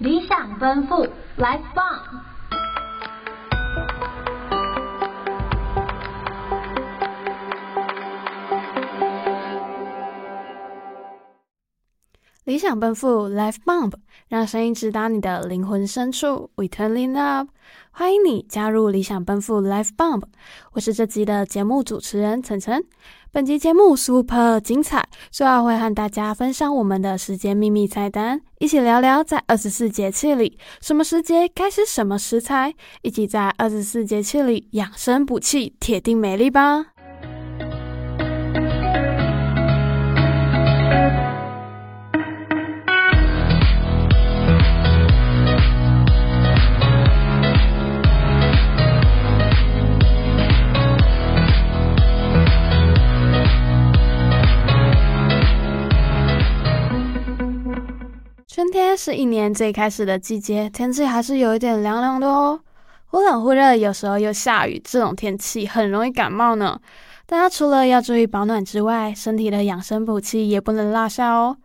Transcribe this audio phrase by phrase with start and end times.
[0.00, 1.84] 理想奔赴来放。
[12.50, 13.92] 理想奔赴，Life Bomb，
[14.26, 16.50] 让声音直达你的灵魂深处。
[16.56, 17.48] We turning up，
[17.92, 20.24] 欢迎你加入理想奔赴，Life Bomb。
[20.72, 22.82] 我是这集的节目主持人晨晨。
[23.30, 36.86] 本集节目 super 精彩，最后会和大家分享我们的时间秘密菜单，一起聊聊在二十四节气里，什么时节该吃什么食材，一起在二十四节气里养生补气，铁定美丽吧。
[59.02, 62.60] 是一年最开始的季节，天气还是有一点凉凉的哦，
[63.06, 66.78] 忽冷忽热，有时候又下雨，这种天气很容易感冒呢。
[67.24, 71.56] 大家除了要注意保暖之外，身体的养生补气也不能落下哦。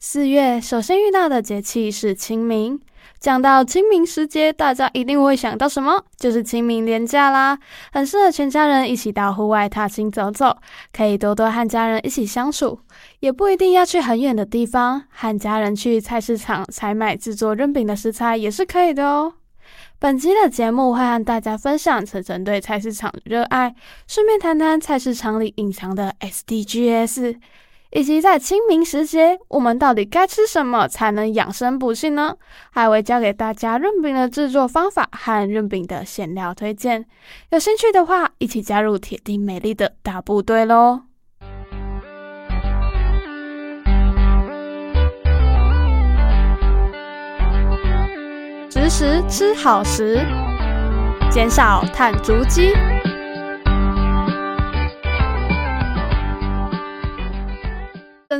[0.00, 2.80] 四月首先遇到的节气是清明。
[3.20, 6.02] 讲到清明时节，大家一定会想到什么？
[6.16, 7.58] 就是清明连假啦，
[7.92, 10.56] 很适合全家人一起到户外踏青走走，
[10.90, 12.80] 可以多多和家人一起相处，
[13.18, 19.34] 也不一定要去很远的地方，和家人去菜市场采买制作润饼的食材也是可以的哦。
[19.98, 23.74] 本期的节目会和大家分享晨晨对菜市场的热爱，
[24.06, 27.36] 顺便谈谈菜市场里隐藏的 SDGs。
[27.92, 32.36] 以及在清明时节，我们到底该吃什么才能养生补气呢？
[32.70, 37.04] 还会教给大家润饼的制作方法和润饼的馅料推荐。
[37.50, 41.02] 有兴趣的话，一起加入铁定美丽的大部队喽！
[48.70, 50.24] 植食吃好食，
[51.28, 52.72] 减少碳足迹。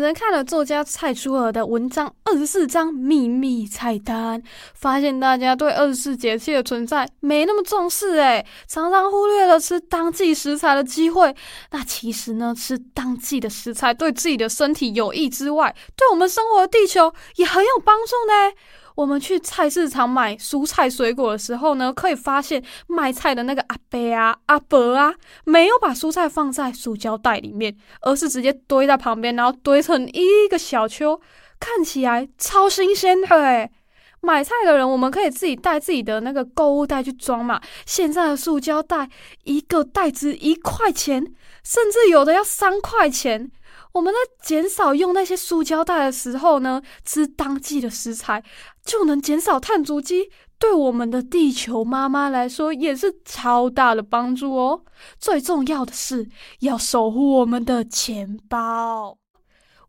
[0.00, 4.42] 人看了作家蔡舒儿的文章《二十四章秘密菜单》，
[4.74, 11.34] 发现大家对二十四节气的存在没那么重视，诶，常常忽略了吃当季食材的机会。
[11.70, 18.52] 那其实呢，吃当季的食材对自己的身体有益之外，对我们生活的地球也很有帮助呢。
[19.00, 31.18] 我们去菜市场买蔬菜水果的时候呢，可以发现卖菜的那个阿伯啊、阿伯啊，没有把蔬菜放在塑胶袋里面，而是直接堆在旁边，然后堆成一个小丘，
[31.58, 33.70] 看起来超新鲜的诶。
[34.20, 37.58] 买菜的人，我们可以自己带自己的那个购物袋去装嘛。
[37.86, 39.08] 现在的塑胶袋
[39.44, 41.24] 一个袋子一块钱，
[41.64, 43.50] 甚至有的要三块钱。
[43.92, 48.42] 我们在减少用那些塑胶袋的时候呢，吃当季的食材
[48.84, 54.82] 就能减少碳足迹，对我们的地球妈妈来说也是超大的帮助哦。
[55.18, 56.28] 最重要的是
[56.60, 59.16] 要守护我们的钱包。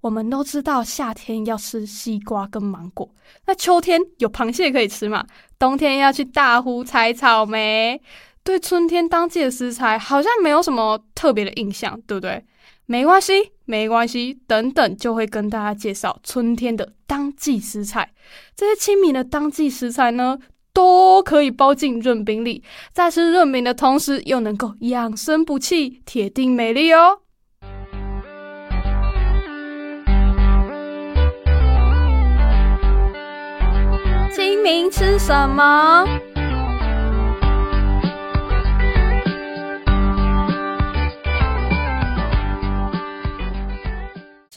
[0.02, 3.08] 我们都知道夏天要吃西瓜跟芒果，
[3.46, 5.24] 那秋天有螃蟹可以吃嘛？
[5.60, 8.02] 冬天要去大湖采草莓。
[8.44, 12.44] 对春天当季的食材好像没有什么特别的印象，对不对？
[12.86, 18.12] 没关系，没关系，等等就会跟大家介绍春天的当季食材。
[18.56, 20.38] 这些清明的当季食材呢，
[20.74, 27.20] 都可以包进润饼里，在吃润饼的同时，又能够养生补气，铁定美丽哦。
[34.36, 36.06] 清明吃什么？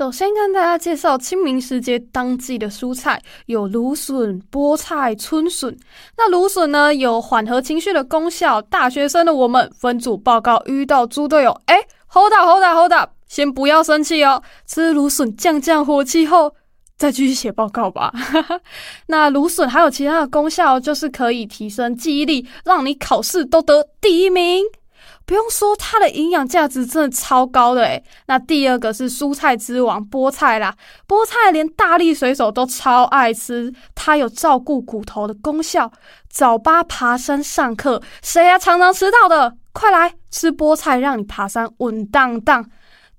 [0.05, 5.75] 首先跟大家介绍清明时节当季的蔬菜，有芦笋、菠菜、春笋。
[6.19, 8.61] 那芦笋呢，有缓和情绪的功效。
[8.61, 11.77] 大学生的我们分组报告遇到猪队友，哎
[12.09, 16.55] ，hold up，hold up，hold up，先不要生气哦，吃芦笋降降火气后，
[16.99, 18.13] 再继续写报告吧。
[19.09, 24.67] 那芦笋还有其他的功效，就是可以提升记忆力，让你考试都得第一名。
[25.27, 28.05] 不用说，它的营养价值真的超高的诶。
[28.27, 30.75] 那第二个是蔬菜之王菠菜啦，
[31.09, 35.91] 菠菜连大力水手都超爱吃，它有照顾骨头的功效。
[36.29, 39.57] 早八爬山上课，谁呀常常迟到的？
[39.73, 42.65] 快来吃菠菜，让你爬山稳当当。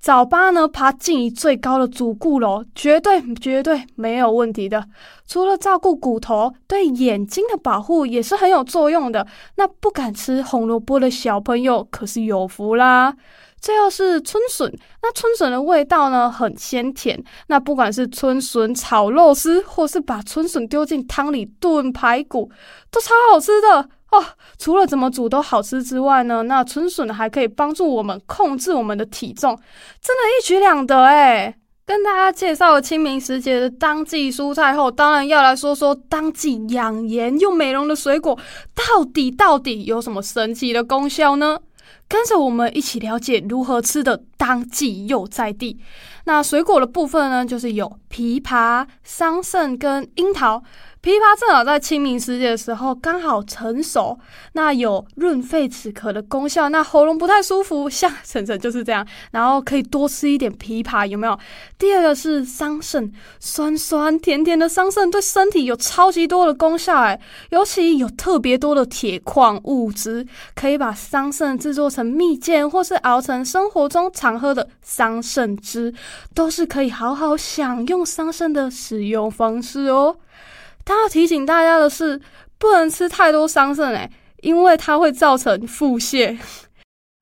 [0.06, 4.86] 早八呢，爬静宜最高的主顾楼，绝对绝对没有问题的。
[5.28, 9.26] 除了照顾骨头，对眼睛的保护也是很有作用的。
[9.56, 13.16] 那不敢吃红萝卜的小朋友可是有福啦！
[13.60, 14.72] 最后是春笋，
[15.02, 22.52] 那春笋的味道呢很鲜甜，那不管是春笋炒肉丝，或是把春笋丢进汤里炖排骨，
[22.92, 24.26] 都超好吃的哦。
[24.58, 29.56] 除了怎么煮都好吃之外呢，那春笋还可以帮助我们控制我们的体重，
[30.02, 31.56] 真的一举两得诶。
[31.88, 38.36] 跟大家介绍了清明时节的当季蔬菜后，当然要来说说当季养颜又美容的水果，
[38.74, 41.60] 到底到底有什么神奇的功效呢？
[42.08, 45.80] 跟着我们一起了解如何吃的当季又在地。
[46.26, 50.64] 那水果的部分呢，就是有枇杷、桑葚跟樱桃。
[51.04, 54.18] 枇杷正好在清明时节的时候刚好成熟，
[54.54, 56.68] 那有润肺止咳的功效。
[56.70, 61.38] 那喉咙不太舒服，像晨晨就是这样，然后可以多吃一点枇杷，有没有？
[61.78, 67.22] 第二个是桑葚，酸酸甜甜的桑葚对身体有超级多的功效，哎，
[67.52, 75.94] 尤其有特别多的铁矿物质，可以把桑葚制作成蜜饯，或是熬成生活中常喝的桑葚汁，
[76.34, 80.18] 都是可以好好享用桑葚的使用方式哦。
[80.84, 82.20] 但要提醒大家的是，
[82.58, 84.10] 不能吃太多桑葚诶，
[84.42, 86.38] 因为它会造成腹泻。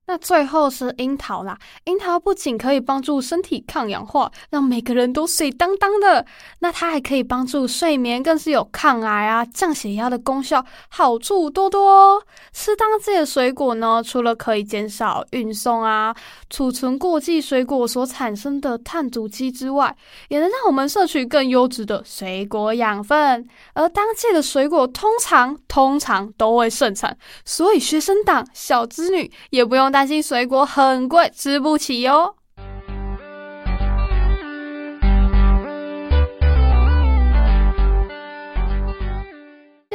[0.06, 6.26] 那最后是樱桃啦，樱桃不仅可以帮助身体抗氧化，让每个人都水当当的，
[6.60, 12.22] 那它还可以帮助睡眠，更是有抗癌啊、降血压的功效，好处多多哦。
[12.52, 16.14] 吃当季的水果呢，除了可以减少运送啊、
[16.50, 19.96] 储存过季水果所产生的碳足迹之外，
[20.28, 23.48] 也能让我们摄取更优质的水果养分。
[23.74, 32.36] 而当季的水果通常通常都会盛产，所以学生党、小资女也不用担心水果很贵，吃不起哟。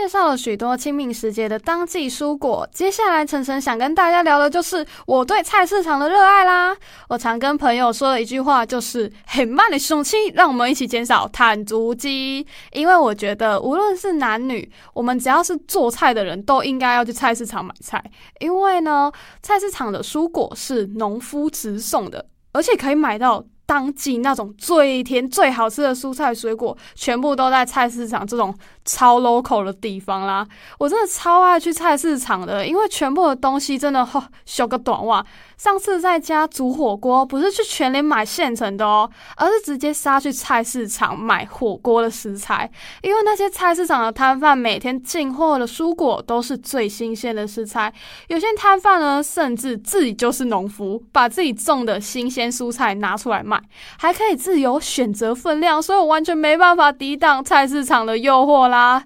[0.09, 6.75] 介绍了许多清明时节的当季蔬果，接下来晨晨想跟大家聊的就是我对菜市场的热爱啦。
[7.11, 12.47] 我常跟朋友说的一句话就是“很慢的雄起”，让我们一起减少碳足迹。
[12.73, 18.03] 因为我觉得无论是男女，我们只要是做菜的人都应该要去菜市场买菜，
[18.41, 19.13] 因为呢，
[19.43, 23.45] 菜市场的蔬果是农夫直送的，而且可以买到。
[23.69, 28.55] 当季那种最甜最好吃的蔬菜水果，全部都在菜市场这种
[28.87, 30.47] 超 local 的地方啦！
[30.79, 35.23] 我真的超爱去菜市场的，因为全部的东西真的吼，修个短袜。
[35.59, 42.71] 上次在家煮火锅，不是去全联买现成的哦，而是直接杀去菜市场买火锅的食材。
[43.03, 47.93] 因为那些菜市场的摊贩每天进货的蔬果都是最新鲜的食材，
[48.29, 53.58] 有些摊贩呢，甚至自己就是农夫，把自己种的新鲜蔬菜拿出来卖，
[53.99, 59.05] 还可以自由选择分量，所以我完全没办法抵挡菜市场的诱惑啦。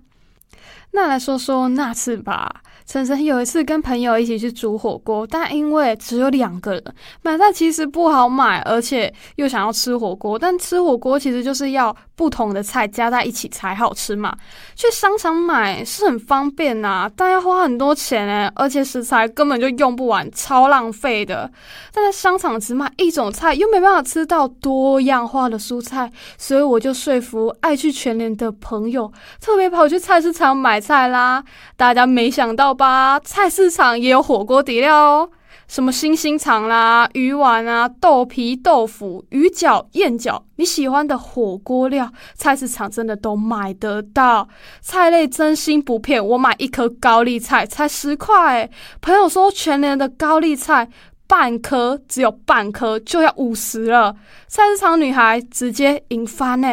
[0.93, 2.63] 那来说说那次吧。
[2.87, 6.85] 晨晨有一次跟朋友一起去煮火锅，但因为只有两个人，
[7.23, 14.35] 买菜其实不好买，而且又想要吃火锅，但吃火锅其实就是要不同的菜加在一起才好吃嘛。
[14.75, 21.51] 去商场买是很方便呐、但要花很多钱诶，而且食材根本就用不完，超浪费的。
[21.93, 31.43] 但在商场只买一种菜，又没办法吃到多样化的蔬菜，所以我就说服爱去全联的朋友，特别跑去菜市场买菜啦。
[31.77, 33.21] 大家没想到吧？
[33.21, 35.31] 菜市场也有火锅底料哦，
[35.69, 44.49] 什么星星肠啦、鱼丸啊、豆皮、豆腐、鱼饺、燕饺，你喜欢的火锅料，菜市场真的都买得到。
[44.81, 48.69] 菜类真心不骗，我买一颗高丽菜才十块。
[49.01, 50.89] 朋友说全年的高丽菜
[51.29, 54.17] 半颗只有半颗就要五十了，
[54.49, 56.69] 菜市场女孩直接赢翻呢，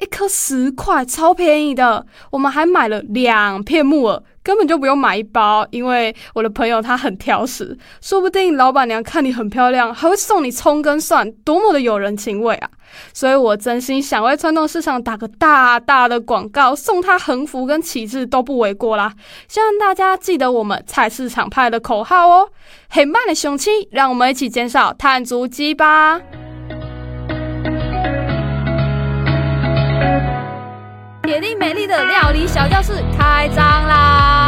[0.00, 2.06] 一颗十块，超便宜的。
[2.30, 4.22] 我们还买了两片木耳。
[4.42, 12.70] 根本就不用买一包，因为我的朋友他很挑食，说不定老板娘看你很漂亮，还会送你葱跟蒜，多么的有人情味啊！
[13.12, 19.12] 所以我真心想为传统市场打个大大的广告，送他横幅跟旗帜都不为过啦！
[19.46, 22.48] 希望大家记得我们菜市场派的口号哦，
[22.88, 26.20] 很慢的雄起，让我们一起减少碳足迹吧！
[31.30, 33.56] 铁力美丽的料理小教室开张
[33.86, 34.39] 啦！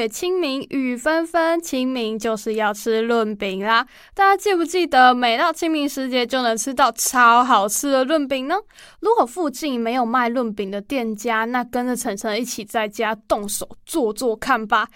[0.00, 3.86] 月清明雨纷纷，清明就是要吃润饼啦！
[4.14, 8.56] 大家记不记得，每到清明时节就能吃到超好吃的润饼呢？
[9.00, 14.88] 如果附近没有卖润饼的店家，那跟着晨晨一起在家动手做做看吧。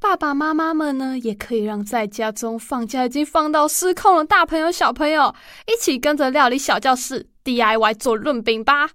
[0.00, 5.34] 爸爸妈妈们呢，也可以让在家中放假已经放到失控的大朋友小朋友，
[5.66, 8.88] 一起跟着料理小教室 DIY 做润饼吧。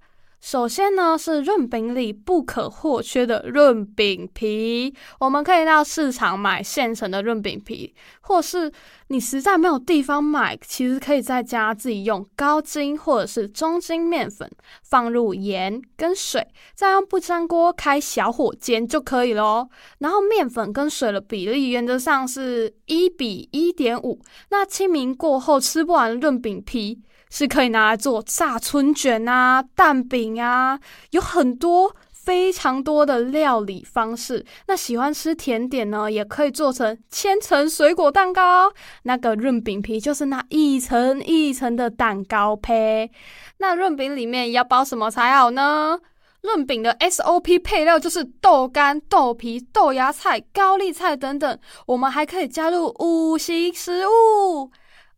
[0.44, 4.94] 首先呢，是润饼里不可或缺的润饼皮。
[5.22, 8.70] 我们可以到市场买现成的润饼皮，或是
[9.08, 14.52] 你实在没有地方买，其实可以在家自己用高筋或者是中筋面粉，
[14.84, 16.46] 放入盐跟水，
[16.76, 19.66] 再用不粘锅开小火煎就可以了。
[20.00, 24.20] 然后面粉跟水的比例原则上是一比一点五。
[24.50, 27.00] 那清明过后吃不完的润饼皮，
[27.36, 34.46] 是可以拿来做炸春卷啊、蛋饼啊，有很多非常多的料理方式。
[34.68, 38.72] 那喜欢吃甜点呢，也可以做成千层水果蛋糕。
[39.02, 43.10] 那个润饼皮就是那一层一层的蛋糕胚。
[43.58, 46.00] 那润饼里面要包什么才好呢？
[46.42, 51.58] 润饼的 SOP 配料就是豆干、豆皮、豆芽菜、高丽菜等等。
[51.88, 54.70] 我们还可以加入五行食物。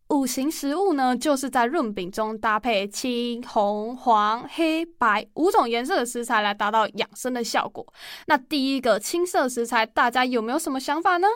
[0.09, 7.85] 五行食物呢，就是在润饼中搭配青、红、黄、黑、白五种颜色的食材来达到养生的效果。
[8.27, 11.27] 那第一个青色食材，大家有没有什么想法呢？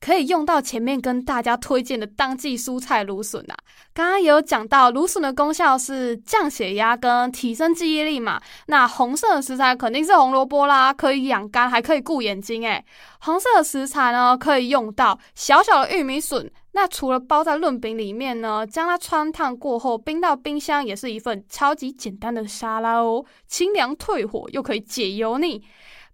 [0.00, 3.56] 可以用到前面跟大家推荐的当季蔬菜芦笋啊。
[3.94, 8.40] 刚刚也有讲到，芦笋的功效是降血压跟提升记忆力嘛。
[8.66, 12.84] 那红色的食材肯定是红萝卜啦，可以养肝，还可以顾眼睛诶。
[13.20, 16.50] 红色的食材呢，可以用到小小的玉米笋。
[16.74, 25.64] 那除了包在润饼里面呢，将它穿烫过后冰到冰箱，也是一份超级简单的沙拉哦，清凉退火又可以解油腻。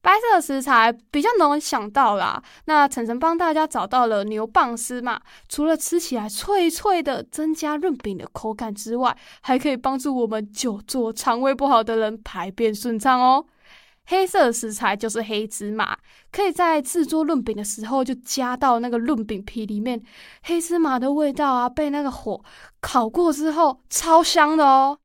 [0.02, 13.44] 白色的食材比较能想到啦，那晨晨帮大家找到了牛蒡丝嘛，除了吃起来脆脆的，增加润饼的口感之外，还可以帮助我们久坐肠胃不好的人排便顺畅哦。
[14.06, 15.96] 黑色的食材就是黑芝麻，
[16.32, 20.02] 可以在制作润饼的时候就加到那个润饼皮里面。
[20.42, 22.42] 黑芝麻的味道啊，被那个火
[22.80, 24.98] 烤过之后，超香的哦。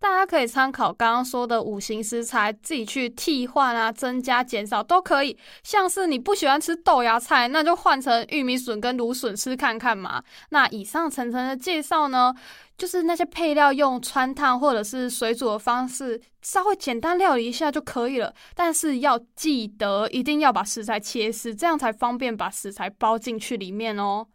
[0.00, 5.36] 大家可以参考刚刚说的五行食材，自己去替换啊，增加、减少都可以。
[5.62, 10.22] 像是你不喜欢吃豆芽菜，那就换成玉米笋跟芦笋吃看看嘛。
[10.50, 12.32] 那以上层层的介绍呢，
[12.76, 18.32] 就是那些配料用汆烫或者是水煮的方式，稍微简单料理一下就可以了。
[18.54, 24.26] 但是要记得一定要把食材切丝，这样才方便把食材包进去里面哦。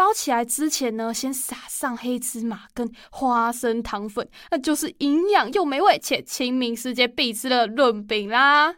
[0.00, 8.74] 包起来之前呢，先撒上黑芝麻跟花生糖粉，那就是营养又美味且清明时节必吃的润饼啦。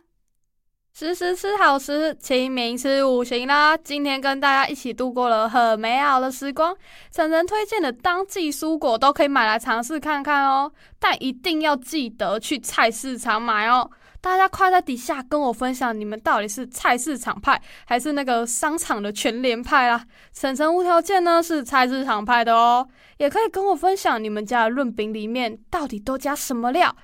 [0.93, 3.77] 时时吃好食，清明吃五行啦。
[3.77, 6.77] 今天跟大家一起度过了很美好的时光，
[7.13, 13.89] 岑岑推荐的当季蔬果都可以买来尝试看看哦，但一定要记得去菜市场买哦。
[14.23, 20.07] 大家快在底下跟我分享，你们到底是菜市场派还是那个商场的全联派啦？
[20.33, 22.89] 沈晨无条件呢是菜市场派的哦，
[23.19, 26.97] 也可以跟我分享你们家的润饼里面到底都加什么料。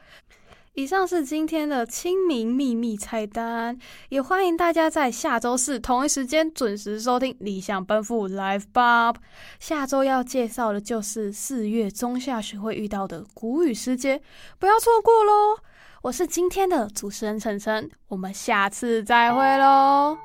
[0.74, 3.76] 以上是今天的清明秘密菜单，
[4.10, 9.16] 也欢迎大家在下周四同一时间准时收听理想奔赴 Live Bob。
[9.58, 14.22] 下周要介绍的就是四月中下旬会遇到的谷雨时节，
[14.60, 15.58] 不要错过喽！
[16.00, 20.16] 我是今天的主持人晨晨我们下次再会喽